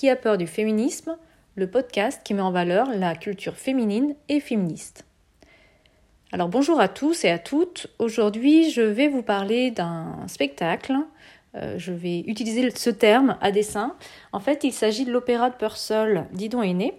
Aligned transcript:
Qui 0.00 0.08
a 0.08 0.16
peur 0.16 0.38
du 0.38 0.46
féminisme 0.46 1.18
le 1.56 1.70
podcast 1.70 2.22
qui 2.24 2.32
met 2.32 2.40
en 2.40 2.52
valeur 2.52 2.88
la 2.96 3.14
culture 3.14 3.54
féminine 3.54 4.14
et 4.30 4.40
féministe. 4.40 5.04
Alors 6.32 6.48
bonjour 6.48 6.80
à 6.80 6.88
tous 6.88 7.22
et 7.26 7.28
à 7.28 7.38
toutes. 7.38 7.88
Aujourd'hui, 7.98 8.70
je 8.70 8.80
vais 8.80 9.08
vous 9.08 9.22
parler 9.22 9.70
d'un 9.70 10.26
spectacle. 10.26 10.94
Euh, 11.54 11.74
je 11.76 11.92
vais 11.92 12.20
utiliser 12.20 12.70
ce 12.70 12.88
terme 12.88 13.36
à 13.42 13.50
dessein. 13.52 13.94
En 14.32 14.40
fait, 14.40 14.64
il 14.64 14.72
s'agit 14.72 15.04
de 15.04 15.12
l'opéra 15.12 15.50
de 15.50 15.56
Purcell 15.56 16.24
Didon 16.32 16.62
Aîné, 16.62 16.94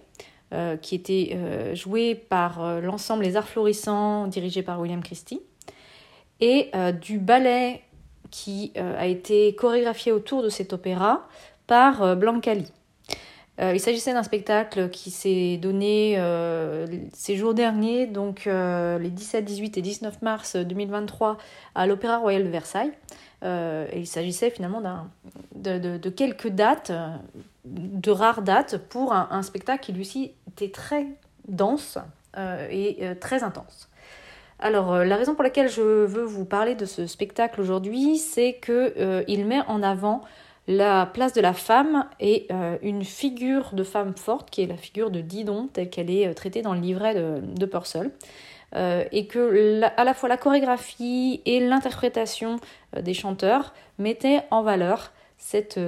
euh, 0.54 0.76
qui 0.76 0.94
était 0.94 1.30
euh, 1.34 1.74
joué 1.74 2.14
par 2.14 2.80
l'ensemble 2.80 3.24
Les 3.24 3.34
Arts 3.34 3.48
Florissants, 3.48 4.28
dirigé 4.28 4.62
par 4.62 4.78
William 4.78 5.02
Christie, 5.02 5.40
et 6.38 6.70
du 7.00 7.18
ballet 7.18 7.82
qui 8.30 8.72
a 8.76 9.08
été 9.08 9.56
chorégraphié 9.56 10.12
autour 10.12 10.44
de 10.44 10.48
cet 10.48 10.72
opéra 10.72 11.26
par 11.66 12.16
Blancali. 12.16 12.70
Euh, 13.60 13.72
il 13.74 13.80
s'agissait 13.80 14.14
d'un 14.14 14.22
spectacle 14.22 14.88
qui 14.88 15.10
s'est 15.10 15.58
donné 15.58 16.14
euh, 16.16 16.86
ces 17.12 17.36
jours 17.36 17.52
derniers, 17.52 18.06
donc 18.06 18.46
euh, 18.46 18.98
les 18.98 19.10
17, 19.10 19.44
18 19.44 19.76
et 19.76 19.82
19 19.82 20.22
mars 20.22 20.56
2023 20.56 21.36
à 21.74 21.86
l'Opéra 21.86 22.16
Royal 22.16 22.44
de 22.44 22.48
Versailles. 22.48 22.92
et 23.42 23.98
il 23.98 24.06
s'agissait 24.06 24.50
finalement 24.50 24.80
de, 25.54 25.98
de, 25.98 26.10
quelques 26.10 26.48
dates, 26.48 26.92
de 27.64 28.10
rares 28.10 28.42
dates, 28.42 28.78
pour 28.78 29.12
un, 29.12 29.28
un, 29.30 29.42
spectacle 29.42 29.84
qui 29.84 29.92
lui 29.92 30.00
aussi 30.00 30.32
était 30.48 30.70
très 30.70 31.06
dense 31.46 31.98
et 32.70 33.04
très 33.20 33.42
intense. 33.42 33.90
Alors, 34.60 35.04
la 35.04 35.16
raison 35.16 35.34
pour 35.34 35.42
laquelle 35.42 35.68
je 35.68 35.82
veux 35.82 36.22
vous 36.22 36.44
parler 36.44 36.76
de 36.76 36.86
ce 36.86 37.06
spectacle 37.06 37.60
aujourd'hui, 37.60 38.16
c'est 38.16 38.60
qu'il 38.64 39.44
met 39.44 39.60
en 39.66 39.82
avant 39.82 40.22
la 40.68 41.06
place 41.06 41.32
de 41.32 41.40
la 41.40 41.54
femme 41.54 42.06
est 42.20 42.50
euh, 42.52 42.76
une 42.82 43.04
figure 43.04 43.70
de 43.72 43.82
femme 43.82 44.14
forte, 44.16 44.50
qui 44.50 44.62
est 44.62 44.66
la 44.66 44.76
figure 44.76 45.10
de 45.10 45.20
Didon, 45.20 45.68
telle 45.72 45.90
qu'elle 45.90 46.10
est 46.10 46.28
euh, 46.28 46.34
traitée 46.34 46.62
dans 46.62 46.74
le 46.74 46.80
livret 46.80 47.14
de, 47.14 47.66
Purcell. 47.66 48.10
Euh, 48.74 49.04
et 49.12 49.26
que 49.26 49.82
à 49.98 50.04
la 50.04 50.14
fois 50.14 50.30
la 50.30 50.38
chorégraphie 50.38 51.42
et 51.44 51.60
l'interprétation 51.60 52.56
des 52.98 53.12
chanteurs 53.12 53.74
mettaient 53.98 54.44
en 54.50 54.62
valeur 54.62 55.12
cette, 55.36 55.78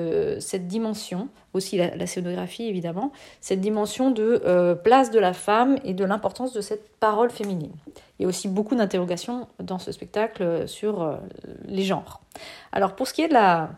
cette 0.41 0.67
dimension, 0.67 1.29
aussi 1.55 1.79
la, 1.79 2.07
scénographie 2.07 2.65
évidemment, 2.65 3.13
cette 3.41 3.61
dimension 3.61 4.11
de 4.11 4.75
place 4.83 5.11
de 5.11 5.19
la 5.19 5.33
femme 5.33 5.79
et 5.85 5.95
de 5.95 6.05
l'importance 6.05 6.53
de 6.53 6.61
cette 6.61 6.91
parole 6.99 7.31
féminine. 7.31 7.73
Il 8.19 8.23
y 8.23 8.25
a 8.27 8.29
aussi 8.29 8.49
beaucoup 8.49 8.75
d'interrogations 8.75 9.49
dans 9.61 9.79
ce 9.79 9.91
spectacle 9.91 10.69
sur 10.69 11.19
les 11.67 11.85
genres. 11.85 12.21
Alors 12.73 12.97
pour 12.97 13.09
ce 13.09 13.15
qui 13.15 13.23
est 13.23 13.29
de 13.29 13.35
la, 13.35 13.71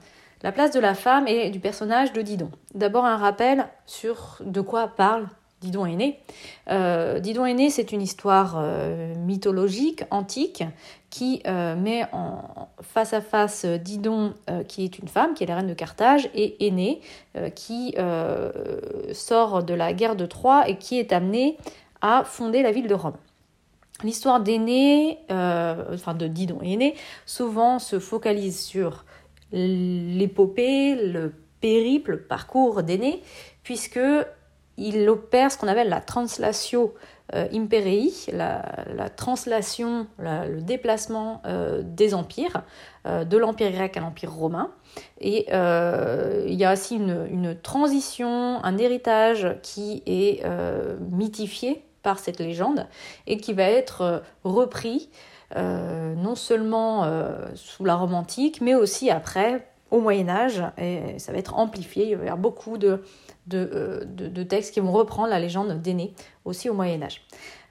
la 0.46 0.52
place 0.52 0.70
de 0.70 0.78
la 0.78 0.94
femme 0.94 1.26
et 1.26 1.50
du 1.50 1.58
personnage 1.58 2.12
de 2.12 2.22
Didon. 2.22 2.52
D'abord 2.72 3.04
un 3.04 3.16
rappel 3.16 3.66
sur 3.84 4.36
de 4.44 4.60
quoi 4.60 4.86
parle 4.86 5.26
Didon 5.60 5.86
aîné. 5.86 6.20
Euh, 6.70 7.18
Didon 7.18 7.46
aîné, 7.46 7.68
c'est 7.68 7.90
une 7.90 8.00
histoire 8.00 8.54
euh, 8.56 9.12
mythologique, 9.16 10.04
antique, 10.12 10.62
qui 11.10 11.42
euh, 11.48 11.74
met 11.74 12.04
en 12.12 12.68
face 12.80 13.12
à 13.12 13.20
face 13.20 13.64
Didon, 13.64 14.34
qui 14.68 14.84
est 14.84 15.00
une 15.00 15.08
femme, 15.08 15.34
qui 15.34 15.42
est 15.42 15.48
la 15.48 15.56
reine 15.56 15.66
de 15.66 15.74
Carthage, 15.74 16.30
et 16.32 16.64
Aîné, 16.64 17.00
qui 17.56 17.96
sort 19.12 19.64
de 19.64 19.74
la 19.74 19.92
guerre 19.94 20.14
de 20.14 20.26
Troie 20.26 20.68
et 20.68 20.76
qui 20.76 21.00
est 21.00 21.12
amené 21.12 21.56
à 22.02 22.22
fonder 22.22 22.62
la 22.62 22.70
ville 22.70 22.86
de 22.86 22.94
Rome. 22.94 23.16
L'histoire 24.04 24.38
d'Aîné, 24.38 25.18
enfin 25.28 26.14
de 26.14 26.28
Didon 26.28 26.60
aîné, 26.62 26.94
souvent 27.24 27.80
se 27.80 27.98
focalise 27.98 28.60
sur 28.64 29.04
l'épopée, 29.52 30.94
le 30.94 31.32
périple, 31.60 32.12
le 32.12 32.22
parcours 32.22 32.82
d'aîné, 32.82 33.22
puisque 33.62 34.00
il 34.76 35.08
opère 35.08 35.50
ce 35.50 35.58
qu'on 35.58 35.68
appelle 35.68 35.88
la 35.88 36.00
translatio 36.00 36.94
euh, 37.34 37.48
imperei, 37.52 38.12
la, 38.32 39.08
translation, 39.16 40.06
le 40.18 40.60
déplacement 40.60 41.42
euh, 41.44 41.82
des 41.84 42.14
empires, 42.14 42.62
euh, 43.06 43.24
de 43.24 43.36
l'empire 43.36 43.72
grec 43.72 43.96
à 43.96 44.00
l'empire 44.00 44.32
romain. 44.32 44.70
Et 45.20 45.46
il 45.50 46.54
y 46.54 46.64
a 46.64 46.72
aussi 46.72 46.96
une, 46.96 47.26
une, 47.30 47.58
transition, 47.60 48.62
un 48.62 48.78
héritage 48.78 49.56
qui 49.62 50.02
est 50.06 50.42
mythifié 51.10 51.84
par 52.02 52.18
cette 52.18 52.38
légende 52.38 52.86
et 53.26 53.36
qui 53.36 53.52
va 53.52 53.64
être 53.64 54.22
repris 54.44 55.10
euh, 55.54 56.14
non 56.14 56.34
seulement 56.34 57.04
euh, 57.04 57.46
sous 57.54 57.84
la 57.84 57.94
Rome 57.94 58.14
antique, 58.14 58.60
mais 58.60 58.74
aussi 58.74 59.10
après, 59.10 59.68
au 59.90 60.00
Moyen 60.00 60.28
Âge, 60.28 60.62
et 60.78 61.18
ça 61.18 61.32
va 61.32 61.38
être 61.38 61.56
amplifié. 61.56 62.08
Il 62.08 62.16
va 62.16 62.24
y 62.24 62.26
avoir 62.26 62.38
beaucoup 62.38 62.78
de, 62.78 63.04
de, 63.46 63.70
euh, 63.72 64.04
de, 64.04 64.42
textes 64.42 64.74
qui 64.74 64.80
vont 64.80 64.92
reprendre 64.92 65.28
la 65.28 65.38
légende 65.38 65.80
d'Aîné, 65.80 66.14
aussi 66.44 66.68
au 66.68 66.74
Moyen 66.74 67.00
Âge. 67.02 67.22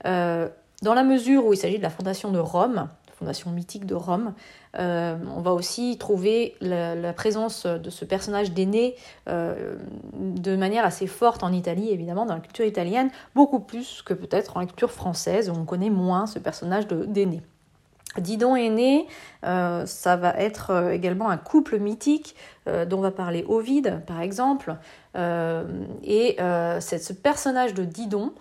dans 0.04 0.94
la 0.94 1.04
mesure 1.04 1.46
où 1.46 1.54
il 1.54 1.58
s'agit 1.58 1.78
de 1.78 1.84
la 1.84 1.90
fondation 1.90 2.32
de 2.32 2.40
Rome, 2.40 2.90
fondation 3.12 3.52
mythique 3.52 3.86
de 3.86 3.96
Rome, 3.96 4.34
on 4.78 5.42
va 5.42 5.54
aussi 5.54 5.98
trouver 5.98 6.56
la, 6.60 7.14
présence 7.14 7.66
de 7.66 7.90
ce 7.90 8.04
personnage 8.04 8.52
d'Aîné 8.52 8.96
de 9.26 10.56
manière 10.56 10.86
assez 10.86 11.08
forte 11.08 11.42
en 11.42 11.54
Italie, 11.54 11.92
évidemment, 11.92 12.26
dans 12.26 12.36
la 12.36 12.42
culture 12.42 12.66
italienne, 12.66 13.10
beaucoup 13.34 13.62
plus 13.62 14.02
que 14.02 14.14
peut-être 14.14 14.58
en 14.58 14.60
la 14.60 14.66
culture 14.66 14.92
française, 14.92 15.50
où 15.50 15.54
on 15.54 15.64
connaît 15.64 15.90
moins 15.90 16.28
ce 16.28 16.40
personnage 16.40 16.88
d'Aîné. 16.88 17.42
Didon 18.20 18.56
est 18.56 18.70
né, 18.70 19.08
euh, 19.46 19.86
ça 19.86 20.16
va 20.16 20.34
être 20.38 20.72
euh, 20.72 20.92
également 20.92 21.30
un 21.30 21.38
couple 21.38 21.80
mythique 21.80 22.36
euh, 22.68 22.86
dont 22.86 23.00
va 23.02 23.12
parler 23.12 23.46
Ovide 23.48 24.02
par 24.08 24.22
exemple. 24.22 24.76
et 25.16 26.36
ce 26.38 27.14
personnage 27.14 27.74
de 27.74 27.84
Didon 27.84 28.34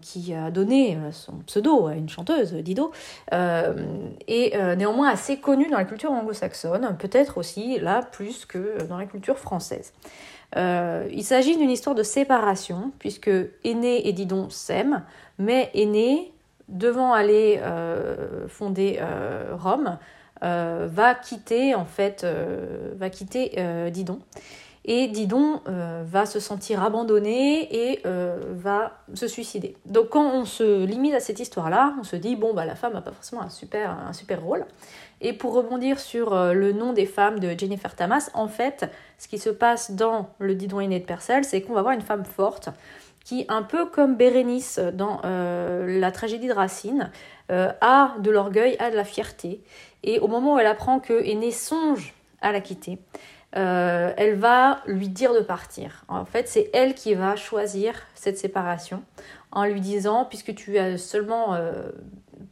qui 0.00 0.32
a 0.32 0.52
donné 0.52 0.96
son 1.10 1.32
pseudo 1.46 1.88
à 1.88 1.94
une 1.94 2.08
chanteuse, 2.08 2.52
Dido, 2.54 2.92
est 3.32 4.76
néanmoins 4.76 5.08
assez 5.08 5.38
connu 5.38 5.68
dans 5.68 5.76
la 5.76 5.84
culture 5.84 6.12
anglo-saxonne, 6.12 6.96
peut-être 6.96 7.38
aussi 7.38 7.80
là 7.80 8.02
plus 8.02 8.44
que 8.44 8.80
dans 8.84 8.96
la 8.96 9.06
culture 9.06 9.38
française. 9.38 9.92
il 10.56 11.24
s'agit 11.24 11.56
d'une 11.56 11.70
histoire 11.70 11.96
de 11.96 12.04
séparation, 12.04 12.92
puisque 13.00 13.30
Aîné 13.64 14.06
et 14.06 14.12
Didon 14.12 14.48
s'aiment, 14.50 15.02
mais 15.40 15.70
Aîné 15.74 16.32
devant 16.68 17.12
aller 17.12 17.60
euh, 17.62 18.46
fonder 18.48 18.98
euh, 19.00 19.56
Rome, 19.58 19.98
euh, 20.44 20.86
va 20.90 21.14
quitter 21.14 21.74
en 21.74 21.84
fait, 21.84 22.26
va 22.96 23.10
quitter 23.10 23.56
Didon. 23.90 24.20
Et 24.84 25.08
Didon 25.08 25.60
va 25.66 26.24
se 26.24 26.40
sentir 26.40 26.82
abandonné 26.82 27.90
et 27.90 28.02
va 28.04 28.92
se 29.14 29.26
suicider. 29.26 29.76
Donc 29.84 30.10
quand 30.10 30.24
on 30.24 30.44
se 30.44 30.84
limite 30.84 31.14
à 31.14 31.20
cette 31.20 31.40
histoire-là, 31.40 31.94
on 32.00 32.04
se 32.04 32.16
dit 32.16 32.36
bon 32.36 32.54
bah 32.54 32.64
la 32.64 32.76
femme 32.76 32.94
n'a 32.94 33.02
pas 33.02 33.12
forcément 33.12 33.42
un 33.42 33.50
super, 33.50 33.90
un 33.90 34.12
super 34.12 34.42
rôle. 34.42 34.64
Et 35.20 35.32
pour 35.32 35.52
rebondir 35.52 35.98
sur 35.98 36.30
le 36.30 36.72
nom 36.72 36.92
des 36.92 37.04
femmes 37.04 37.40
de 37.40 37.58
Jennifer 37.58 37.94
Tamas, 37.96 38.30
en 38.34 38.46
fait, 38.46 38.88
ce 39.18 39.26
qui 39.26 39.38
se 39.38 39.50
passe 39.50 39.90
dans 39.90 40.30
le 40.38 40.54
Didon 40.54 40.78
aîné 40.80 41.00
de 41.00 41.04
Percel, 41.04 41.44
c'est 41.44 41.60
qu'on 41.60 41.74
va 41.74 41.82
voir 41.82 41.94
une 41.94 42.00
femme 42.00 42.24
forte 42.24 42.70
qui, 43.28 43.44
un 43.50 43.62
peu 43.62 43.84
comme 43.84 44.16
Bérénice 44.16 44.78
dans 44.78 45.20
euh, 45.22 46.00
la 46.00 46.10
tragédie 46.10 46.48
de 46.48 46.54
Racine, 46.54 47.10
euh, 47.50 47.70
a 47.82 48.14
de 48.20 48.30
l'orgueil, 48.30 48.74
a 48.78 48.90
de 48.90 48.96
la 48.96 49.04
fierté. 49.04 49.60
Et 50.02 50.18
au 50.18 50.28
moment 50.28 50.54
où 50.54 50.58
elle 50.58 50.66
apprend 50.66 50.98
que 50.98 51.22
songe 51.50 52.14
à 52.40 52.52
la 52.52 52.62
quitter, 52.62 52.98
euh, 53.54 54.14
elle 54.16 54.36
va 54.36 54.80
lui 54.86 55.10
dire 55.10 55.34
de 55.34 55.40
partir. 55.40 56.04
En 56.08 56.24
fait, 56.24 56.48
c'est 56.48 56.70
elle 56.72 56.94
qui 56.94 57.12
va 57.12 57.36
choisir 57.36 57.92
cette 58.14 58.38
séparation 58.38 59.02
en 59.52 59.66
lui 59.66 59.82
disant, 59.82 60.24
puisque 60.24 60.54
tu 60.54 60.78
as 60.78 60.96
seulement 60.96 61.54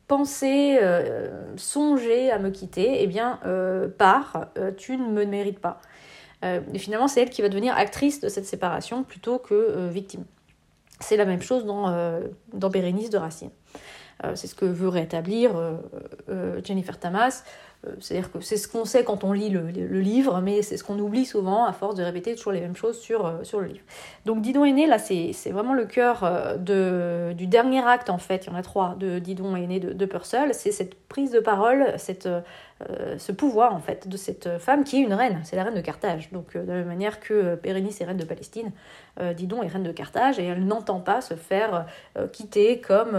pensé, 0.08 0.78
songé 1.56 2.31
à 2.31 2.38
me 2.38 2.50
quitter, 2.50 3.03
eh 3.03 3.06
bien, 3.06 3.41
pars, 3.97 4.48
tu 4.76 4.98
ne 4.98 5.06
me 5.06 5.25
mérites 5.25 5.58
pas. 5.58 5.81
et 6.43 6.78
finalement, 6.78 7.08
c'est 7.08 7.22
elle 7.22 7.31
qui 7.31 7.41
va 7.41 7.48
devenir 7.48 7.75
actrice 7.76 8.20
de 8.20 8.28
cette 8.28 8.47
séparation 8.47 9.05
plutôt 9.05 9.38
que 9.38 9.88
victime. 9.88 10.25
C'est 11.00 11.16
la 11.16 11.25
même 11.25 11.43
chose 11.43 11.64
dans, 11.64 11.88
euh, 11.88 12.20
dans 12.52 12.70
Bérénice 12.70 13.10
de 13.10 13.19
Racine. 13.19 13.50
Euh, 14.25 14.32
c'est 14.34 14.46
ce 14.46 14.54
que 14.54 14.64
veut 14.64 14.88
rétablir 14.88 15.52
euh, 15.56 16.60
Jennifer 16.64 16.98
Tamas. 16.98 17.44
C'est-à-dire 18.00 18.32
que 18.32 18.40
c'est 18.40 18.56
ce 18.56 18.66
qu'on 18.66 18.84
sait 18.84 19.04
quand 19.04 19.22
on 19.22 19.32
lit 19.32 19.48
le, 19.50 19.60
livre, 20.00 20.40
mais 20.40 20.62
c'est 20.62 20.76
ce 20.76 20.82
qu'on 20.82 20.98
oublie 20.98 21.25
souvent 21.25 21.66
à 21.66 21.72
force 21.72 21.94
de 21.94 22.02
répéter 22.02 22.34
toujours 22.34 22.50
les 22.50 22.60
mêmes 22.60 22.75
choses 22.75 22.98
sur, 22.98 23.32
sur 23.44 23.60
le 23.60 23.69
livre. 23.69 23.84
Donc 24.25 24.40
Didon 24.40 24.64
aîné, 24.64 24.88
là, 24.88 24.98
c'est 24.98 25.50
vraiment 25.50 25.75
le 25.75 25.84
cœur 25.84 26.56
de, 26.58 27.32
du 27.34 27.46
dernier 27.46 27.87
acte, 27.87 28.10
en 28.10 28.19
fait, 28.19 28.46
il 28.46 28.50
y 28.50 28.52
en 28.52 28.58
a 28.58 28.62
trois, 28.62 28.96
de 28.99 29.20
Didon 29.20 29.54
aîné 29.54 29.78
de, 29.78 29.92
de 29.92 30.06
Purcell. 30.06 30.52
C'est 30.52 30.72
cette 30.72 30.99
prise 31.06 31.31
de 31.31 31.38
parole, 31.38 31.92
cette 31.96 32.28
euh, 32.90 33.17
ce 33.17 33.32
pouvoir 33.32 33.75
en 33.75 33.81
fait 33.81 34.06
de 34.06 34.17
cette 34.19 34.58
femme 34.58 34.84
qui 34.84 34.96
est 34.96 35.00
une 35.00 35.14
reine, 35.14 35.40
c'est 35.44 35.56
la 35.56 35.64
reine 35.64 35.75
de 35.75 35.81
Carthage. 35.81 36.31
Donc 36.31 36.55
euh, 36.55 36.62
de 36.62 36.69
la 36.69 36.75
même 36.78 36.88
manière 36.88 37.20
que 37.20 37.55
Pérénice 37.55 38.02
est 38.02 38.05
reine 38.05 38.19
de 38.19 38.25
Palestine, 38.25 38.70
euh, 39.19 39.32
Didon 39.32 39.62
est 39.62 39.69
reine 39.69 39.82
de 39.82 39.93
Carthage 39.93 40.38
et 40.38 40.44
elle 40.44 40.67
n'entend 40.67 41.00
pas 41.00 41.23
se 41.23 41.34
faire 41.34 41.87
quitter 42.32 42.81
comme 42.81 43.12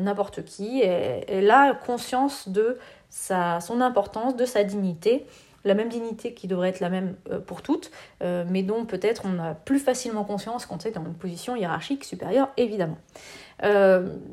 n'importe 0.00 0.44
qui. 0.44 0.82
Elle 0.82 1.50
a 1.50 1.74
conscience 1.74 2.48
de 2.48 2.78
sa, 3.08 3.60
son 3.60 3.80
importance, 3.80 4.36
de 4.36 4.44
sa 4.44 4.62
dignité 4.64 5.26
la 5.64 5.74
même 5.74 5.88
dignité 5.88 6.34
qui 6.34 6.46
devrait 6.46 6.68
être 6.68 6.80
la 6.80 6.90
même 6.90 7.14
pour 7.46 7.62
toutes, 7.62 7.90
mais 8.20 8.62
dont 8.62 8.84
peut-être 8.84 9.22
on 9.24 9.38
a 9.38 9.54
plus 9.54 9.78
facilement 9.78 10.24
conscience 10.24 10.66
quand 10.66 10.82
c'est 10.82 10.92
dans 10.92 11.04
une 11.04 11.14
position 11.14 11.56
hiérarchique 11.56 12.04
supérieure, 12.04 12.48
évidemment. 12.56 12.98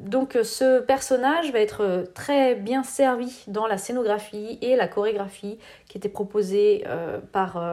donc 0.05 0.37
ce 0.43 0.79
personnage 0.79 1.51
va 1.51 1.59
être 1.59 2.05
très 2.13 2.55
bien 2.55 2.83
servi 2.83 3.43
dans 3.47 3.67
la 3.67 3.77
scénographie 3.77 4.57
et 4.61 4.75
la 4.75 4.87
chorégraphie 4.87 5.59
qui 5.87 5.97
était 5.97 6.09
proposée 6.09 6.83
par, 7.31 7.63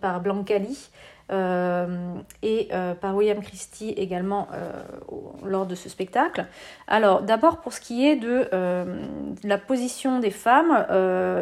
par 0.00 0.20
Blancali. 0.20 0.90
Euh, 1.32 2.16
et 2.42 2.68
euh, 2.72 2.94
par 2.94 3.16
William 3.16 3.40
Christie 3.40 3.90
également 3.96 4.46
euh, 4.52 4.70
lors 5.42 5.64
de 5.64 5.74
ce 5.74 5.88
spectacle. 5.88 6.44
Alors 6.86 7.22
d'abord 7.22 7.62
pour 7.62 7.72
ce 7.72 7.80
qui 7.80 8.06
est 8.06 8.16
de 8.16 8.48
la 9.42 9.58
position 9.58 10.18
des 10.18 10.30
femmes 10.30 10.86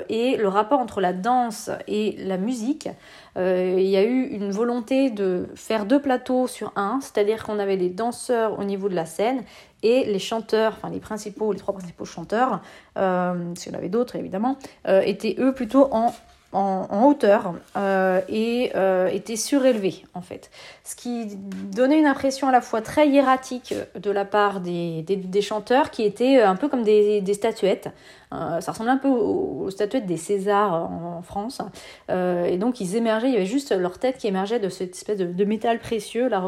et 0.09 0.37
le 0.37 0.49
rapport 0.49 0.79
entre 0.79 1.01
la 1.01 1.13
danse 1.13 1.71
et 1.89 2.17
la 2.19 2.37
musique, 2.37 2.89
il 3.37 3.81
y 3.81 3.97
a 3.97 4.05
eu 4.05 4.25
une 4.25 4.51
volonté 4.51 5.11
de 5.11 5.49
faire 5.55 5.87
deux 5.87 6.01
plateaux 6.01 6.47
sur 6.47 6.73
un, 6.77 7.01
c'est-à-dire 7.01 7.45
qu'on 7.45 7.59
avait 7.59 7.77
les 7.77 7.91
danseurs 7.91 8.59
au 8.59 8.65
niveau 8.65 8.89
de 8.89 8.95
la 8.95 9.07
scène 9.07 9.43
et 9.83 10.05
les 10.05 10.19
chanteurs, 10.19 10.75
enfin 10.77 10.91
les 10.91 11.01
principaux, 11.01 11.53
les 11.53 11.59
trois 11.59 11.75
principaux 11.75 12.05
chanteurs, 12.05 12.61
euh, 12.99 13.55
s'il 13.57 13.73
y 13.73 13.75
en 13.75 13.79
avait 13.79 13.89
d'autres 13.89 14.17
évidemment, 14.17 14.59
étaient 14.87 15.37
eux 15.39 15.53
plutôt 15.53 15.89
en 15.93 16.13
en, 16.53 17.05
hauteur 17.05 17.55
euh, 17.77 18.21
et 18.29 18.73
euh, 18.75 19.09
était 19.09 19.37
surélevé 19.37 20.05
en 20.15 20.21
fait. 20.21 20.51
Ce 20.85 20.95
qui 20.95 21.37
donnait 21.37 21.99
une 21.99 22.07
impression 22.07 22.49
à 22.49 22.53
la 22.53 22.61
fois 22.61 22.83
très 22.83 23.09
hiératique 23.09 23.75
de 23.99 24.11
la 24.11 24.25
part 24.25 24.61
des, 24.61 25.03
des, 25.03 25.43
chanteurs 25.43 25.91
qui 25.91 26.03
étaient 26.03 26.41
un 26.43 26.57
peu 26.57 26.69
comme 26.69 26.83
des, 26.83 27.21
des 27.21 27.35
statuettes. 27.35 27.89
Euh, 28.35 28.61
ça 28.61 28.73
ressemblait 28.73 28.93
un 28.93 28.99
peu 28.99 29.09
aux, 29.09 29.71
statuettes 29.71 30.07
des 30.07 30.17
Césars 30.17 30.73
en, 30.73 31.23
France. 31.23 31.61
et 32.09 32.57
donc 32.59 32.81
ils 32.81 32.97
émergeaient, 32.97 33.29
il 33.29 33.35
y 33.35 33.37
avait 33.37 33.47
juste 33.47 33.73
leur 33.73 33.99
tête 33.99 34.19
qui 34.19 34.27
émergeait 34.27 34.59
de 34.59 34.69
cette 34.69 34.95
espèce 34.95 35.19
de, 35.19 35.45
métal 35.45 35.79
précieux, 35.79 36.29
la 36.29 36.41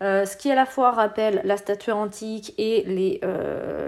reconstituée. 0.00 0.26
ce 0.26 0.36
qui 0.36 0.50
à 0.50 0.54
la 0.54 0.66
fois 0.66 0.92
rappelle 0.92 1.40
la 1.44 1.56
statue 1.56 1.90
antique 1.90 2.54
et 2.58 2.84
les, 2.86 3.20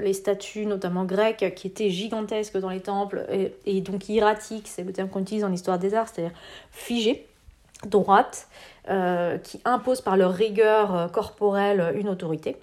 les 0.03 0.13
statues 0.13 0.67
notamment 0.67 1.05
grecques 1.05 1.55
qui 1.55 1.67
étaient 1.67 1.91
gigantesques 1.91 2.59
dans 2.59 2.71
les 2.71 2.81
temples 2.81 3.27
et, 3.67 3.81
donc 3.81 4.09
hiératiques, 4.09 4.69
c'est 4.69 4.85
le 4.85 4.93
terme 4.93 5.09
qu'on 5.09 5.21
utilise 5.21 5.45
en 5.45 5.53
histoire 5.53 5.79
des 5.79 5.95
arts, 5.95 6.09
c'est-à-dire 6.09 6.37
figées, 6.71 7.27
droites, 7.87 8.49
euh, 8.89 9.39
qui 9.39 9.61
imposent 9.65 10.01
par 10.01 10.17
leur 10.17 10.33
rigueur 10.33 10.95
euh, 10.95 11.09
corporelle 11.09 11.93
une 11.97 12.09
autorité. 12.09 12.57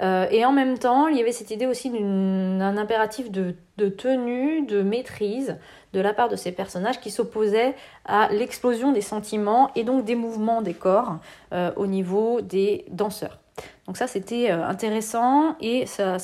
Euh, 0.00 0.26
et 0.30 0.44
en 0.44 0.52
même 0.52 0.78
temps, 0.78 1.08
il 1.08 1.16
y 1.16 1.20
avait 1.20 1.32
cette 1.32 1.50
idée 1.50 1.66
aussi 1.66 1.90
d'un 1.90 2.76
impératif 2.76 3.30
de, 3.30 3.54
tenue, 3.88 4.62
de 4.62 4.82
maîtrise 4.82 5.56
de 5.92 6.00
la 6.00 6.14
part 6.14 6.28
de 6.28 6.36
ces 6.36 6.52
personnages 6.52 7.00
qui 7.00 7.10
s'opposaient 7.10 7.74
à 8.06 8.28
l'explosion 8.32 8.92
des 8.92 9.02
sentiments 9.02 9.70
et 9.74 9.84
donc 9.84 10.04
des 10.04 10.14
mouvements 10.14 10.62
des 10.62 10.74
corps 10.74 11.18
au 11.76 11.86
niveau 11.86 12.40
des 12.40 12.86
danseurs. 12.90 13.42
Donc 13.86 13.96
ça, 13.96 14.06
c'était 14.06 14.50
euh, 14.50 14.64
intéressant 14.64 15.56
et 15.60 15.86
ça, 15.86 16.18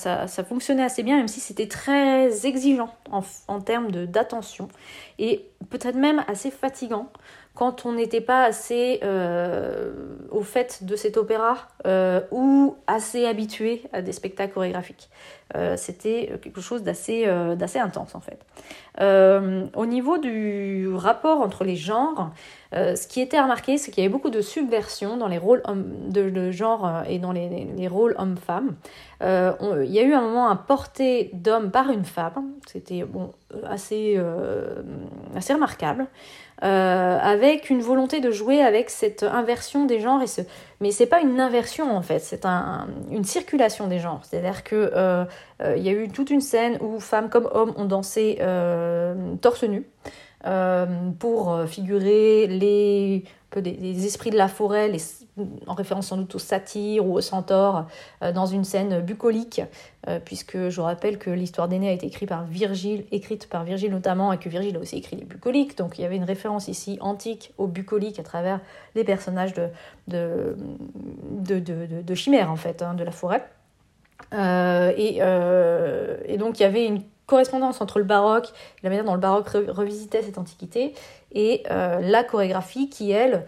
fonctionnait 0.49 0.85
assez 0.85 1.03
bien, 1.03 1.17
même 1.17 1.29
si 1.29 1.41
c'était 1.41 1.67
très 1.67 2.47
exigeant 2.47 2.95
en, 3.11 3.61
termes 3.61 3.91
d'attention 3.91 4.69
et 5.19 5.45
peut-être 5.69 5.97
même 5.97 6.25
assez 6.29 6.51
fatigant 6.51 7.09
quand 7.59 7.87
on 7.87 7.95
n'était 7.95 8.21
pas 8.21 8.45
assez 8.45 9.01
euh, 9.03 9.91
au 10.31 10.43
fait 10.43 10.85
de 10.85 10.95
cet 10.95 11.17
opéra 11.17 11.57
euh, 11.89 12.21
ou 12.31 12.77
assez 12.87 13.27
habitué 13.27 13.83
à 13.93 14.01
des 14.01 14.13
spectacles 14.13 14.55
chorégraphiques. 14.55 15.11
C'était 15.77 16.39
quelque 16.43 16.61
chose 16.61 16.83
d'assez 16.83 17.25
intense 17.27 18.15
en 18.15 18.21
fait. 18.21 18.39
au 19.75 19.87
niveau 19.87 20.19
du 20.19 20.91
rapport 20.95 21.41
entre 21.41 21.65
les 21.65 21.75
genres, 21.75 22.33
euh, 22.75 22.97
ce 22.97 23.07
qui 23.07 23.21
était 23.21 23.41
remarqué, 23.41 23.79
c'est 23.79 23.91
qu'il 23.91 24.03
y 24.03 24.07
avait 24.07 24.13
beaucoup 24.13 24.31
de 24.31 24.43
subversion 24.43 25.17
dans 25.17 25.29
les 25.29 25.39
rôles 25.39 25.63
de, 26.09 26.51
genre 26.51 26.87
euh, 26.87 27.03
et 27.09 27.19
dans 27.19 27.33
les, 27.33 27.89
rôles 27.89 28.15
hommes-femmes. 28.19 28.77
Euh, 29.23 29.53
il 29.85 29.91
y 29.91 29.99
a 29.99 30.03
eu 30.03 30.13
un 30.13 30.21
moment 30.21 30.51
un 30.51 30.57
porté 30.57 31.31
d'homme 31.33 31.71
par 31.71 31.91
une 31.91 32.05
femme, 32.05 32.53
c'était 32.67 33.05
bon, 33.05 33.33
assez, 33.65 34.21
assez 35.35 35.55
remarquable. 35.55 36.07
Avec 36.61 37.71
une 37.71 37.81
volonté 37.81 38.21
de 38.21 38.31
jouer 38.31 38.63
avec 38.63 38.91
cette 38.91 39.23
inversion 39.23 39.85
des 39.85 40.01
genres. 40.01 40.23
Et 40.23 40.27
ce... 40.27 40.41
Mais 40.81 40.91
c'est 40.91 41.07
pas 41.07 41.21
une 41.21 41.41
inversion 41.41 41.97
en 41.97 42.03
fait, 42.03 42.19
c'est 42.19 42.45
un, 42.45 42.89
une 43.11 43.25
circulation 43.25 43.87
des 43.87 43.99
genres. 43.99 44.21
C'est-à-dire 44.25 44.65
que 44.65 45.27
il 45.61 45.83
y 45.83 45.89
a 45.89 45.93
eu 45.93 46.09
toute 46.09 46.31
une 46.31 46.41
scène 46.41 46.79
où 46.81 46.99
femmes 47.01 47.29
comme 47.29 47.49
hommes 47.53 47.75
ont 47.77 47.85
dansé 47.85 48.39
torse 49.41 49.65
nu. 49.65 49.87
Euh, 50.47 50.87
pour 51.19 51.53
euh, 51.53 51.67
figurer 51.67 52.47
les, 52.47 53.25
des, 53.57 54.07
esprits 54.07 54.31
de 54.31 54.37
la 54.37 54.49
forêt, 54.49 54.93
en 55.67 55.75
référence 55.75 56.09
sans 56.09 56.17
doute 56.17 56.35
aux 56.35 56.39
satyres 56.39 57.07
ou 57.07 57.15
aux 57.15 57.21
centaures, 57.21 57.87
euh, 58.23 58.33
dans 58.33 58.47
une 58.47 58.65
scène 58.65 59.01
bucolique, 59.01 59.63
puisque 60.25 60.71
je 60.71 60.81
rappelle 60.81 61.19
que 61.19 61.29
l'histoire 61.29 61.69
d'Aînée 61.69 61.91
a 61.91 61.93
été 61.93 62.07
écrite 62.07 62.31
par 62.31 62.45
Virgile, 62.45 63.05
écrite 63.13 63.47
par 63.47 63.65
Virgile 63.65 63.91
notamment, 63.91 64.33
et 64.33 64.39
que 64.39 64.49
Virgile 64.49 64.77
a 64.77 64.79
aussi 64.79 64.97
écrit 64.97 65.17
les 65.17 65.25
bucoliques, 65.25 65.77
donc 65.77 65.99
il 65.99 66.03
y 66.03 66.05
avait 66.05 66.17
une 66.17 66.25
référence 66.25 66.69
ici 66.69 66.97
antique 67.03 67.53
aux 67.59 67.67
bucoliques 67.67 68.19
à 68.19 68.23
travers 68.23 68.61
les 68.95 69.05
personnages 69.05 69.53
de, 69.53 69.69
de, 70.07 70.57
de, 71.61 72.15
chimères, 72.15 72.51
en 72.51 72.57
fait, 72.57 72.81
hein, 72.81 72.95
de 72.95 73.05
la 73.05 73.11
forêt. 73.11 73.45
et, 74.33 75.19
et 75.19 76.37
donc 76.39 76.59
il 76.59 76.63
y 76.63 76.67
avait 76.67 76.87
une 76.87 77.03
correspondance 77.29 77.81
entre 77.81 78.01
le 78.01 78.05
baroque, 78.05 78.49
la 78.83 78.89
manière 78.89 79.05
dont 79.05 79.15
le 79.15 79.21
baroque 79.21 79.49
revisitait 79.51 80.23
cette 80.23 80.39
antiquité, 80.39 80.95
et 81.31 81.63
euh, 81.71 82.01
la 82.01 82.25
chorégraphie 82.25 82.89
qui, 82.89 83.13
elle, 83.13 83.45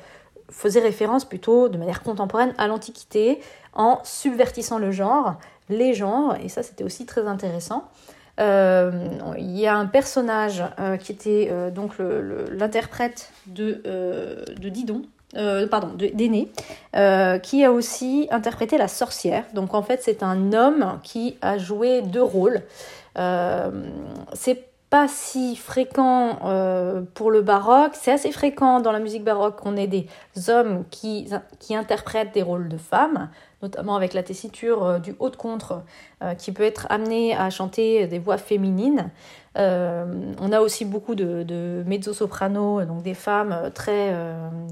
faisait 0.51 0.81
référence 0.81 1.25
plutôt 1.25 1.69
de 1.69 1.79
manière 1.79 2.03
contemporaine 2.03 2.55
à 2.59 2.67
l'antiquité 2.67 3.41
en 3.73 4.01
subvertissant 4.05 4.79
le 4.79 4.91
genre, 4.93 5.37
les 5.69 5.95
genres, 5.95 6.37
et 6.43 6.49
ça 6.49 6.63
c'était 6.63 6.85
aussi 6.85 7.07
très 7.07 7.27
intéressant. 7.27 7.89
Euh, 8.39 8.91
il 9.39 9.57
y 9.57 9.67
a 9.67 9.77
un 9.77 9.87
personnage 9.87 10.63
euh, 10.79 10.97
qui 10.97 11.13
était 11.13 11.53
donc 11.75 11.93
l'interprète 12.51 13.33
de, 13.47 13.81
de 13.85 14.69
Didon, 14.69 15.03
pardon, 15.71 15.95
d'Aîné, 15.95 16.51
qui 17.43 17.65
a 17.65 17.71
aussi 17.71 18.27
interprété 18.33 18.77
la 18.77 18.89
sorcière. 18.89 19.45
Donc 19.55 19.73
en 19.73 19.83
fait, 19.83 20.01
c'est 20.03 20.25
un 20.25 20.53
homme 20.53 20.99
qui 21.05 21.39
a 21.41 21.59
joué 21.59 22.03
deux 22.03 22.23
rôles. 22.23 22.61
Euh, 23.19 23.71
c'est 24.33 24.67
pas 24.89 25.07
si 25.07 25.55
fréquent 25.55 26.41
euh, 26.45 27.03
pour 27.15 27.31
le 27.31 27.43
baroque. 27.43 27.93
C'est 27.95 28.11
assez 28.11 28.33
fréquent 28.33 28.81
dans 28.81 28.91
la 28.91 28.99
musique 28.99 29.23
baroque 29.23 29.57
qu'on 29.57 29.77
ait 29.77 29.87
des 29.87 30.07
hommes 30.49 30.85
qui, 30.91 31.31
qui 31.61 31.77
interprètent 31.77 32.33
des 32.35 32.43
rôles 32.43 32.69
de 32.69 32.77
femmes, 32.77 33.31
notamment 33.63 33.95
avec 33.95 34.15
la 34.15 34.25
tessiture 34.25 34.85
euh, 34.85 34.99
du 34.99 35.15
haut 35.21 35.31
de 35.31 35.37
contre, 35.37 35.83
qui 36.37 36.53
peut 36.53 36.65
être 36.65 36.87
amené 36.91 37.35
à 37.35 37.49
chanter 37.49 38.07
des 38.07 38.19
voix 38.19 38.37
féminines. 38.37 39.11
on 39.57 40.53
a 40.53 40.61
aussi 40.61 40.85
beaucoup 40.85 41.15
de, 41.15 41.45
de 41.45 41.83
mezzo-soprano, 41.87 42.85
donc 42.85 43.03
des 43.03 43.15
femmes 43.15 43.71
très, 43.75 44.15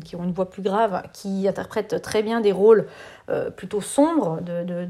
qui 0.04 0.14
ont 0.14 0.24
une 0.24 0.32
voix 0.32 0.50
plus 0.50 0.60
grave, 0.60 1.04
qui 1.14 1.48
interprètent 1.48 2.02
très 2.02 2.22
bien 2.22 2.42
des 2.42 2.52
rôles 2.52 2.86
euh, 3.30 3.50
plutôt 3.50 3.82
sombre, 3.82 4.40
de, 4.40 4.88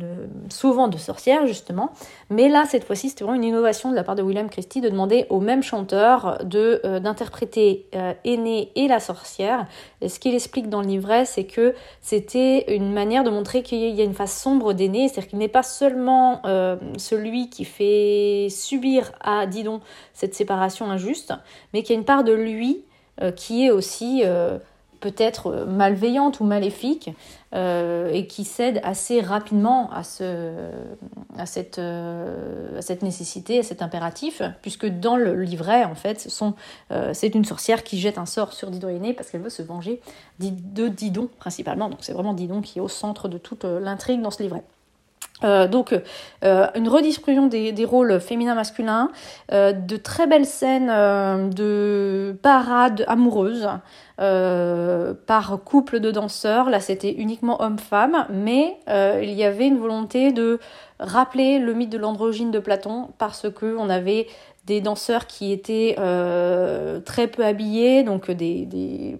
souvent 0.48 0.86
de 0.86 0.96
sorcières 0.96 1.46
justement. 1.48 1.90
Mais 2.30 2.48
là, 2.48 2.66
cette 2.66 2.84
fois-ci, 2.84 3.08
c'était 3.08 3.24
vraiment 3.24 3.36
une 3.36 3.48
innovation 3.48 3.90
de 3.90 3.96
la 3.96 4.04
part 4.04 4.14
de 4.14 4.22
William 4.22 4.48
Christie 4.48 4.80
de 4.80 4.88
demander 4.88 5.26
au 5.28 5.40
même 5.40 5.62
chanteur 5.62 6.38
euh, 6.54 7.00
d'interpréter 7.00 7.86
euh, 7.96 8.12
Aîné 8.24 8.70
et 8.76 8.86
la 8.86 9.00
sorcière. 9.00 9.66
Et 10.00 10.08
ce 10.08 10.20
qu'il 10.20 10.36
explique 10.36 10.68
dans 10.68 10.82
le 10.82 10.86
livret, 10.86 11.24
c'est 11.24 11.44
que 11.44 11.74
c'était 12.00 12.76
une 12.76 12.92
manière 12.92 13.24
de 13.24 13.30
montrer 13.30 13.64
qu'il 13.64 13.78
y 13.78 14.00
a 14.00 14.04
une 14.04 14.14
face 14.14 14.40
sombre 14.40 14.72
d'Aîné, 14.72 15.08
c'est-à-dire 15.08 15.30
qu'il 15.30 15.38
n'est 15.40 15.48
pas 15.48 15.64
seulement 15.64 16.42
celui 16.96 17.50
qui 17.50 17.64
fait 17.64 18.48
subir 18.50 19.10
à 19.20 19.46
Didon 19.46 19.80
cette 20.12 20.34
séparation 20.34 20.90
injuste, 20.90 21.32
mais 21.72 21.82
qu'il 21.82 21.94
y 21.94 21.96
a 21.96 21.98
une 21.98 22.04
part 22.04 22.22
de 22.22 22.32
lui 22.32 22.84
qui 23.34 23.66
est 23.66 23.70
aussi 23.70 24.22
peut-être 25.00 25.66
malveillante 25.66 26.40
ou 26.40 26.44
maléfique 26.44 27.10
euh, 27.54 28.10
et 28.12 28.26
qui 28.26 28.44
cède 28.44 28.80
assez 28.82 29.20
rapidement 29.20 29.90
à, 29.92 30.02
ce, 30.02 30.52
à, 31.36 31.46
cette, 31.46 31.78
euh, 31.78 32.78
à 32.78 33.04
nécessité, 33.04 33.60
à 33.60 33.62
cet 33.62 33.80
impératif, 33.80 34.42
puisque 34.60 34.86
dans 34.86 35.16
le 35.16 35.42
livret, 35.42 35.84
en 35.84 35.94
fait, 35.94 36.28
euh, 36.90 37.10
c'est 37.14 37.34
une 37.34 37.44
sorcière 37.44 37.84
qui 37.84 37.98
jette 37.98 38.18
un 38.18 38.26
sort 38.26 38.52
sur 38.52 38.70
Didon 38.70 38.88
Aîné 38.88 39.14
parce 39.14 39.30
qu'elle 39.30 39.40
veut 39.40 39.50
se 39.50 39.62
venger 39.62 40.00
de 40.38 40.88
Didon 40.88 41.30
principalement. 41.38 41.88
Donc 41.88 42.00
c'est 42.02 42.12
vraiment 42.12 42.34
Didon 42.34 42.60
qui 42.60 42.78
est 42.78 42.82
au 42.82 42.88
centre 42.88 43.28
de 43.28 43.38
toute 43.38 43.64
l'intrigue 43.64 44.20
dans 44.20 44.30
ce 44.30 44.42
livret. 44.42 44.62
Euh, 45.44 45.68
donc 45.68 45.94
euh, 46.44 46.66
une 46.74 46.88
redistribution 46.88 47.46
des, 47.46 47.72
des 47.72 47.84
rôles 47.84 48.20
féminins-masculins, 48.20 49.10
euh, 49.52 49.72
de 49.72 49.96
très 49.96 50.26
belles 50.26 50.46
scènes 50.46 50.88
de 51.50 52.36
parades 52.42 53.04
amoureuses 53.08 53.68
par 54.16 55.58
couple 55.64 56.00
de 56.00 56.10
danseurs. 56.10 56.70
Là 56.70 56.80
c'était 56.80 57.12
uniquement 57.12 57.62
homme-femme, 57.62 58.26
mais 58.30 58.78
il 58.88 59.32
y 59.32 59.44
avait 59.44 59.66
une 59.66 59.78
volonté 59.78 60.32
de 60.32 60.58
rappeler 60.98 61.58
le 61.60 61.72
mythe 61.74 61.90
de 61.90 61.98
l'androgyne 61.98 62.50
de 62.50 62.58
Platon 62.58 63.10
parce 63.18 63.48
que 63.50 63.76
on 63.76 63.88
avait 63.88 64.26
des 64.66 64.80
danseurs 64.82 65.26
qui 65.26 65.52
étaient 65.52 65.94
très 67.04 67.28
peu 67.28 67.44
habillés, 67.44 68.02
donc 68.02 68.30
des, 68.30 68.66
des 68.66 69.18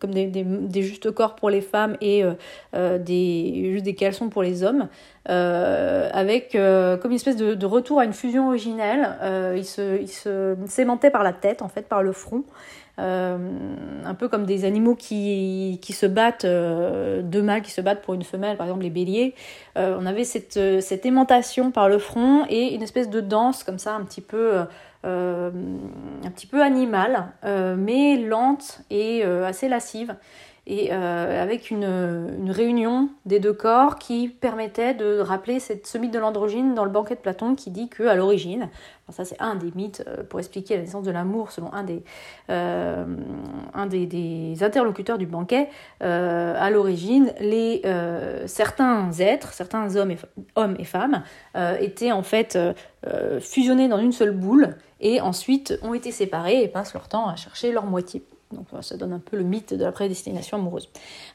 comme 0.00 0.14
des, 0.14 0.26
des, 0.26 0.82
justes 0.82 1.10
corps 1.10 1.34
pour 1.36 1.50
les 1.50 1.60
femmes 1.60 1.96
et 2.00 2.24
des 2.72 3.70
juste 3.72 3.84
des 3.84 3.94
caleçons 3.94 4.30
pour 4.30 4.42
les 4.42 4.62
hommes, 4.62 4.88
avec 5.28 6.52
comme 6.52 7.10
une 7.10 7.16
espèce 7.16 7.36
de, 7.36 7.66
retour 7.66 8.00
à 8.00 8.04
une 8.04 8.12
fusion 8.12 8.48
originelle. 8.48 9.16
se, 9.62 10.00
ils 10.00 10.08
se 10.08 10.56
s'aimantaient 10.66 11.10
par 11.10 11.22
la 11.22 11.32
tête 11.32 11.62
en 11.62 11.68
fait, 11.68 11.82
par 11.82 12.02
le 12.02 12.12
front. 12.12 12.44
Euh, 12.98 13.38
un 14.04 14.14
peu 14.14 14.28
comme 14.28 14.44
des 14.44 14.64
animaux 14.64 14.96
qui, 14.96 15.78
se 15.88 16.06
battent, 16.06 16.44
euh, 16.44 17.22
deux 17.22 17.42
mâles 17.42 17.62
qui 17.62 17.70
se 17.70 17.80
battent 17.80 18.02
pour 18.02 18.14
une 18.14 18.24
femelle, 18.24 18.56
par 18.56 18.66
exemple 18.66 18.82
les 18.82 18.90
béliers. 18.90 19.34
Euh, 19.76 19.96
on 20.00 20.04
avait 20.04 20.24
cette, 20.24 20.58
cette 20.80 21.06
aimantation 21.06 21.70
par 21.70 21.88
le 21.88 21.98
front 21.98 22.44
et 22.48 22.74
une 22.74 22.82
espèce 22.82 23.08
de 23.08 23.20
danse 23.20 23.62
comme 23.62 23.78
ça, 23.78 23.94
un 23.94 24.04
petit 24.04 24.20
peu, 24.20 24.64
un 25.04 25.50
petit 26.34 26.46
peu 26.46 26.62
animale, 26.62 27.28
mais 27.44 28.16
lente 28.16 28.80
et 28.90 29.22
assez 29.22 29.68
lascive 29.68 30.14
et 30.68 30.90
euh, 30.92 31.42
avec 31.42 31.70
une, 31.70 32.50
réunion 32.50 33.08
des 33.24 33.40
deux 33.40 33.54
corps 33.54 33.96
qui 33.96 34.28
permettait 34.28 34.92
de 34.92 35.18
rappeler 35.18 35.60
cette, 35.60 35.86
ce 35.86 35.96
mythe 35.96 36.12
de 36.12 36.18
l'androgyne 36.18 36.74
dans 36.74 36.84
le 36.84 36.90
banquet 36.90 37.14
de 37.14 37.20
Platon 37.20 37.54
qui 37.54 37.70
dit 37.70 37.88
que 37.88 38.02
à 38.02 38.14
l'origine, 38.14 38.68
ça 39.08 39.24
c'est 39.24 39.40
un 39.40 39.54
des 39.54 39.72
mythes 39.74 40.04
euh, 40.06 40.22
pour 40.28 40.38
expliquer 40.40 40.76
la 40.76 40.82
naissance 40.82 41.04
de 41.04 41.10
l'amour 41.10 41.52
selon 41.52 41.72
un 41.72 41.84
des, 41.84 42.04
euh, 42.50 43.06
interlocuteurs 44.60 45.16
du 45.16 45.26
banquet, 45.26 45.70
à 46.00 46.70
l'origine 46.70 47.32
les 47.40 47.82
certains 48.46 49.10
êtres, 49.18 49.54
certains 49.54 49.96
hommes 49.96 50.10
et, 50.10 50.18
hommes 50.54 50.76
et 50.78 50.84
femmes 50.84 51.22
étaient 51.80 52.12
en 52.12 52.22
fait 52.22 52.58
fusionnés 53.40 53.88
dans 53.88 53.98
une 53.98 54.12
seule 54.12 54.32
boule 54.32 54.76
et 55.00 55.20
ensuite 55.20 55.78
ont 55.82 55.94
été 55.94 56.12
séparés 56.12 56.62
et 56.62 56.68
passent 56.68 56.92
leur 56.92 57.08
temps 57.08 57.28
à 57.28 57.36
chercher 57.36 57.72
leur 57.72 57.86
moitié. 57.86 58.22
Donc 58.52 58.66
ça 58.80 58.96
donne 58.96 59.12
un 59.12 59.18
peu 59.18 59.36
le 59.36 59.42
mythe 59.42 59.74
de 59.74 59.84
la 59.84 59.92
prédestination 59.92 60.56
amoureuse. 60.56 60.88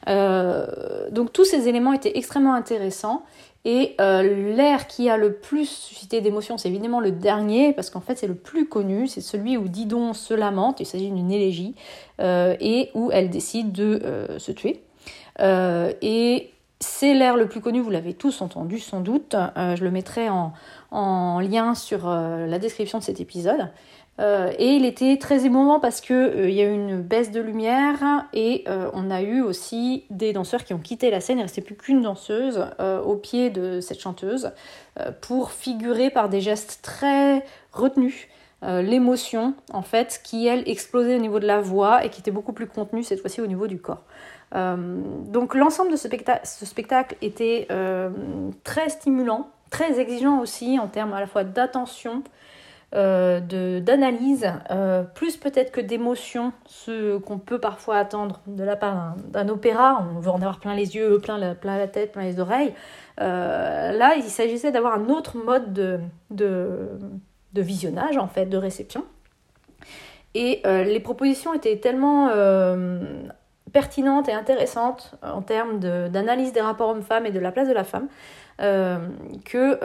Euh, 0.08 1.10
donc 1.10 1.32
tous 1.32 1.44
ces 1.44 1.68
éléments 1.68 1.92
étaient 1.92 2.16
extrêmement 2.18 2.54
intéressants. 2.54 3.22
Et 3.66 3.94
euh, 3.98 4.54
l'air 4.54 4.86
qui 4.86 5.08
a 5.08 5.16
le 5.16 5.32
plus 5.32 5.66
suscité 5.66 6.20
d'émotion, 6.20 6.58
c'est 6.58 6.68
évidemment 6.68 7.00
le 7.00 7.12
dernier, 7.12 7.72
parce 7.72 7.88
qu'en 7.88 8.02
fait 8.02 8.18
c'est 8.18 8.26
le 8.26 8.34
plus 8.34 8.68
connu, 8.68 9.06
c'est 9.06 9.22
celui 9.22 9.56
où 9.56 9.68
Didon 9.68 10.12
se 10.12 10.34
lamente, 10.34 10.80
il 10.80 10.86
s'agit 10.86 11.10
d'une 11.10 11.30
élégie, 11.30 11.74
euh, 12.20 12.56
et 12.60 12.90
où 12.92 13.10
elle 13.10 13.30
décide 13.30 13.72
de 13.72 14.02
se 14.36 14.52
tuer. 14.52 14.82
et 15.40 16.50
c'est 16.80 17.14
l'air 17.14 17.38
le 17.38 17.48
plus 17.48 17.62
connu, 17.62 17.80
vous 17.80 17.88
l'avez 17.88 18.12
tous 18.12 18.42
entendu 18.42 18.78
sans 18.78 19.00
doute, 19.00 19.34
je 19.56 19.82
le 19.82 19.90
mettrai 19.90 20.28
en 20.28 21.40
lien 21.40 21.74
sur 21.74 22.06
la 22.06 22.58
description 22.58 22.98
de 22.98 23.04
cet 23.04 23.18
épisode. 23.18 23.70
Euh, 24.20 24.52
et 24.58 24.76
il 24.76 24.84
était 24.84 25.16
très 25.18 25.44
émouvant 25.44 25.80
parce 25.80 26.00
qu'il 26.00 26.14
euh, 26.14 26.48
y 26.48 26.60
a 26.60 26.66
eu 26.66 26.72
une 26.72 27.02
baisse 27.02 27.32
de 27.32 27.40
lumière 27.40 28.26
et 28.32 28.62
euh, 28.68 28.88
on 28.92 29.10
a 29.10 29.22
eu 29.22 29.40
aussi 29.40 30.04
des 30.10 30.32
danseurs 30.32 30.62
qui 30.62 30.72
ont 30.72 30.78
quitté 30.78 31.10
la 31.10 31.20
scène. 31.20 31.38
Il 31.38 31.40
ne 31.40 31.46
restait 31.46 31.62
plus 31.62 31.74
qu'une 31.74 32.02
danseuse 32.02 32.64
au 33.04 33.16
pied 33.16 33.50
de 33.50 33.80
cette 33.80 34.00
chanteuse 34.00 34.52
pour 35.20 35.50
figurer 35.50 36.10
par 36.10 36.28
des 36.28 36.40
gestes 36.40 36.80
très 36.82 37.44
retenus 37.72 38.28
l'émotion 38.62 39.54
en 39.72 39.82
fait 39.82 40.20
qui 40.24 40.46
elle 40.46 40.66
explosait 40.68 41.16
au 41.16 41.18
niveau 41.18 41.38
de 41.38 41.46
la 41.46 41.60
voix 41.60 42.04
et 42.04 42.08
qui 42.08 42.20
était 42.20 42.30
beaucoup 42.30 42.52
plus 42.52 42.66
contenue 42.66 43.02
cette 43.02 43.20
fois-ci 43.20 43.40
au 43.40 43.46
niveau 43.46 43.66
du 43.66 43.78
corps. 43.78 44.02
donc 44.54 45.54
l'ensemble 45.54 45.90
de 45.90 45.96
ce, 45.96 46.08
ce, 46.44 46.66
spectacle 46.66 47.16
était 47.20 47.68
très 48.62 48.88
stimulant, 48.88 49.50
très 49.70 50.00
exigeant 50.00 50.40
aussi 50.40 50.78
en 50.78 50.88
termes 50.88 51.12
à 51.12 51.20
la 51.20 51.26
fois 51.26 51.44
d'attention, 51.44 52.22
euh, 52.94 53.40
d'analyse, 53.80 54.46
euh, 54.70 55.02
plus 55.02 55.36
peut-être 55.36 55.72
que 55.72 55.80
d'émotion, 55.80 56.52
ce 56.66 57.18
qu'on 57.18 57.38
peut 57.38 57.58
parfois 57.58 57.96
attendre 57.96 58.40
de 58.46 58.62
la 58.62 58.76
part 58.76 59.16
d'un 59.28 59.48
opéra. 59.48 60.06
On 60.14 60.20
veut 60.20 60.30
en 60.30 60.36
avoir 60.36 60.60
plein 60.60 60.74
les 60.74 60.94
yeux, 60.94 61.18
plein 61.18 61.36
la, 61.36 61.56
plein 61.56 61.76
la 61.76 61.88
tête, 61.88 62.12
plein 62.12 62.22
les 62.22 62.38
oreilles. 62.38 62.72
Euh, 63.20 63.92
là, 63.92 64.14
il 64.16 64.22
s'agissait 64.22 64.70
d'avoir 64.70 64.94
un 64.94 65.08
autre 65.08 65.36
mode 65.36 65.72
de, 65.72 65.98
de, 66.30 66.88
visionnage, 67.56 68.16
en 68.16 68.28
fait, 68.28 68.46
de 68.46 68.56
réception. 68.56 69.04
Et 70.36 70.62
les 70.64 70.98
propositions 70.98 71.54
étaient 71.54 71.78
tellement 71.78 72.28
pertinentes 73.72 74.28
et 74.28 74.32
intéressantes 74.32 75.14
en 75.22 75.42
termes 75.42 75.78
d'analyse 75.78 76.52
des 76.52 76.60
rapports 76.60 76.90
hommes-femmes 76.90 77.26
et 77.26 77.30
de 77.30 77.38
la 77.38 77.52
place 77.52 77.68
de 77.68 77.72
la 77.72 77.84
femme, 77.84 78.08
qu'il 78.58 79.78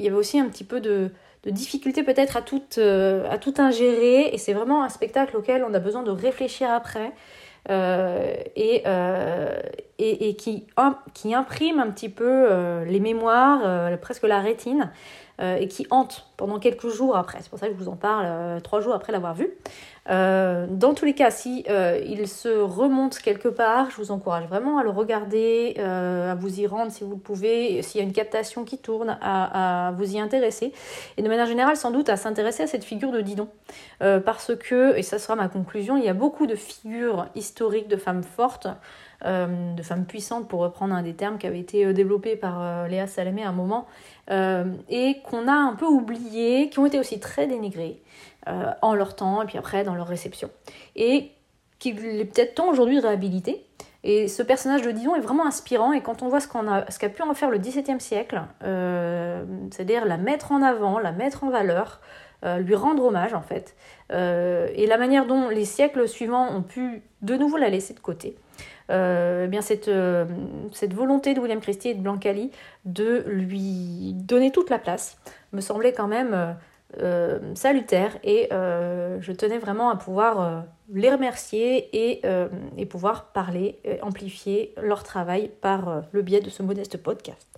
y 0.00 0.06
avait 0.06 0.16
aussi 0.16 0.38
un 0.38 0.48
petit 0.48 0.64
peu 0.64 0.80
de 0.80 1.10
difficulté 1.50 2.02
peut-être 2.02 2.36
à 2.36 2.42
tout, 2.42 2.62
euh, 2.78 3.28
à 3.30 3.38
tout 3.38 3.54
ingérer. 3.58 4.30
Et 4.32 4.38
c'est 4.38 4.52
vraiment 4.52 4.82
un 4.82 4.88
spectacle 4.88 5.36
auquel 5.36 5.64
on 5.64 5.74
a 5.74 5.78
besoin 5.78 6.02
de 6.02 6.10
réfléchir 6.10 6.70
après. 6.70 7.12
Euh, 7.68 8.36
et, 8.54 8.84
euh, 8.86 9.60
qui 9.98 10.66
imprime 11.34 11.80
un 11.80 11.90
petit 11.90 12.08
peu 12.08 12.84
les 12.84 13.00
mémoires, 13.00 13.98
presque 14.00 14.22
la 14.24 14.40
rétine 14.40 14.90
et 15.40 15.68
qui 15.68 15.86
hante 15.90 16.26
pendant 16.36 16.58
quelques 16.58 16.88
jours 16.88 17.16
après. 17.16 17.38
C'est 17.42 17.50
pour 17.50 17.58
ça 17.58 17.66
que 17.66 17.74
je 17.74 17.78
vous 17.78 17.88
en 17.88 17.96
parle 17.96 18.60
trois 18.62 18.80
jours 18.80 18.94
après 18.94 19.12
l'avoir 19.12 19.34
vu. 19.34 19.50
Euh, 20.08 20.66
dans 20.68 20.94
tous 20.94 21.04
les 21.04 21.14
cas, 21.14 21.30
si 21.30 21.64
euh, 21.68 22.00
il 22.06 22.28
se 22.28 22.48
remonte 22.48 23.18
quelque 23.18 23.48
part, 23.48 23.90
je 23.90 23.96
vous 23.96 24.10
encourage 24.10 24.46
vraiment 24.46 24.78
à 24.78 24.84
le 24.84 24.90
regarder, 24.90 25.74
euh, 25.78 26.30
à 26.30 26.34
vous 26.34 26.60
y 26.60 26.66
rendre 26.66 26.92
si 26.92 27.02
vous 27.02 27.10
le 27.10 27.16
pouvez, 27.16 27.82
s'il 27.82 28.00
y 28.00 28.04
a 28.04 28.06
une 28.06 28.12
captation 28.12 28.64
qui 28.64 28.78
tourne, 28.78 29.18
à, 29.20 29.92
vous 29.96 30.14
y 30.14 30.20
intéresser. 30.20 30.72
Et 31.16 31.22
de 31.22 31.28
manière 31.28 31.46
générale, 31.46 31.76
sans 31.76 31.90
doute, 31.90 32.08
à 32.08 32.16
s'intéresser 32.16 32.62
à 32.62 32.66
cette 32.66 32.84
figure 32.84 33.10
de 33.10 33.20
Didon. 33.20 33.48
parce 33.98 34.54
que, 34.54 34.96
et 34.96 35.02
ça 35.02 35.18
sera 35.18 35.34
ma 35.34 35.48
conclusion, 35.48 35.96
il 35.96 36.04
y 36.04 36.08
a 36.08 36.14
beaucoup 36.14 36.46
de 36.46 36.54
figures 36.54 37.26
historiques 37.34 37.88
de 37.88 37.96
femmes 37.96 38.22
fortes. 38.22 38.68
De 39.24 39.82
femmes 39.82 40.04
puissantes, 40.04 40.48
pour 40.48 40.60
reprendre 40.60 40.94
un 40.94 41.02
des 41.02 41.14
termes 41.14 41.38
qui 41.38 41.46
avait 41.46 41.60
été 41.60 41.92
développé 41.92 42.36
par 42.36 42.86
Léa 42.86 43.06
Salamé 43.06 43.42
à 43.42 43.48
un 43.48 43.52
moment, 43.52 43.86
et 44.30 45.16
qu'on 45.24 45.48
a 45.48 45.54
un 45.54 45.74
peu 45.74 45.86
oublié, 45.86 46.68
qui 46.68 46.78
ont 46.78 46.86
été 46.86 46.98
aussi 46.98 47.18
très 47.18 47.46
dénigrées. 47.46 48.02
Euh, 48.48 48.70
en 48.80 48.94
leur 48.94 49.16
temps 49.16 49.42
et 49.42 49.46
puis 49.46 49.58
après 49.58 49.82
dans 49.82 49.96
leur 49.96 50.06
réception. 50.06 50.50
Et 50.94 51.32
qu'il 51.80 51.98
est 52.06 52.24
peut-être 52.24 52.54
temps 52.54 52.68
aujourd'hui 52.68 52.96
de 52.96 53.02
réhabiliter. 53.02 53.66
Et 54.04 54.28
ce 54.28 54.40
personnage 54.40 54.82
de 54.82 54.92
Didon 54.92 55.16
est 55.16 55.20
vraiment 55.20 55.44
inspirant 55.44 55.92
et 55.92 56.00
quand 56.00 56.22
on 56.22 56.28
voit 56.28 56.38
ce 56.38 56.46
qu'a 56.46 57.08
pu 57.08 57.22
en 57.22 57.34
faire 57.34 57.50
le 57.50 57.58
XVIIe 57.58 58.00
siècle, 58.00 58.40
euh, 58.62 59.44
c'est-à-dire 59.72 60.04
la 60.04 60.16
mettre 60.16 60.52
en 60.52 60.62
avant, 60.62 61.00
la 61.00 61.10
mettre 61.10 61.42
en 61.42 61.50
valeur, 61.50 62.00
euh, 62.44 62.58
lui 62.58 62.76
rendre 62.76 63.04
hommage 63.04 63.34
en 63.34 63.42
fait, 63.42 63.74
et 64.10 64.86
la 64.86 64.96
manière 64.96 65.26
dont 65.26 65.48
les 65.48 65.64
siècles 65.64 66.06
suivants 66.06 66.48
ont 66.54 66.62
pu 66.62 67.02
de 67.22 67.34
nouveau 67.34 67.56
la 67.56 67.68
laisser 67.68 67.94
de 67.94 68.00
côté, 68.00 68.36
eh 68.90 69.46
bien 69.48 69.62
cette, 69.62 69.90
cette 70.72 70.94
volonté 70.94 71.34
de 71.34 71.40
William 71.40 71.60
Christie 71.60 71.88
et 71.88 71.94
de 71.94 72.00
Blancali 72.00 72.50
de 72.84 73.24
lui 73.26 74.12
donner 74.14 74.52
toute 74.52 74.70
la 74.70 74.78
place 74.78 75.18
me 75.52 75.60
semblait 75.60 75.92
quand 75.92 76.08
même 76.08 76.56
euh, 77.00 77.38
salutaire 77.54 78.16
et 78.24 78.48
euh, 78.52 79.18
je 79.20 79.32
tenais 79.32 79.58
vraiment 79.58 79.90
à 79.90 79.96
pouvoir 79.96 80.40
euh, 80.40 80.60
les 80.92 81.10
remercier 81.10 81.88
et, 81.92 82.22
et, 82.76 82.86
pouvoir 82.86 83.32
parler, 83.32 83.80
amplifier 84.02 84.72
leur 84.80 85.02
travail 85.02 85.50
par 85.60 86.02
le 86.12 86.22
biais 86.22 86.38
de 86.38 86.48
ce 86.48 86.62
modeste 86.62 86.96
podcast. 86.98 87.48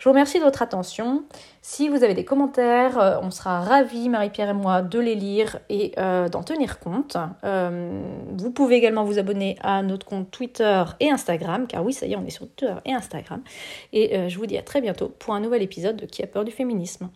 Je 0.00 0.08
vous 0.08 0.10
remercie 0.10 0.40
de 0.40 0.44
votre 0.44 0.62
attention. 0.62 1.22
Si 1.60 1.88
vous 1.88 2.02
avez 2.02 2.14
des 2.14 2.24
commentaires, 2.24 3.20
on 3.22 3.30
sera 3.30 3.60
ravis, 3.60 4.08
Marie-Pierre 4.08 4.48
et 4.48 4.54
moi, 4.54 4.82
de 4.82 4.98
les 4.98 5.14
lire 5.14 5.60
et 5.68 5.92
d'en 5.96 6.42
tenir 6.42 6.80
compte. 6.80 7.16
vous 7.44 8.50
pouvez 8.50 8.74
également 8.74 9.04
vous 9.04 9.20
abonner 9.20 9.56
à 9.62 9.84
notre 9.84 10.04
compte 10.04 10.32
Twitter 10.32 10.82
et 10.98 11.08
Instagram, 11.08 11.68
car 11.68 11.84
oui, 11.84 11.92
ça 11.92 12.06
y 12.06 12.14
est, 12.14 12.16
on 12.16 12.26
est 12.26 12.30
sur 12.30 12.48
Twitter 12.48 12.74
et 12.84 12.92
Instagram. 12.92 13.42
Et 13.92 14.28
je 14.28 14.36
vous 14.36 14.46
dis 14.46 14.58
à 14.58 14.62
très 14.62 14.80
bientôt 14.80 15.06
pour 15.06 15.34
un 15.34 15.40
nouvel 15.40 15.62
épisode 15.62 15.98
de 15.98 16.06
Qui 16.06 16.24
a 16.24 16.26
peur 16.26 16.44
du 16.44 16.50
féminisme? 16.50 17.10